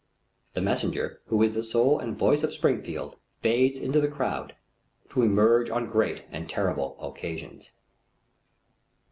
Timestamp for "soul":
1.61-1.99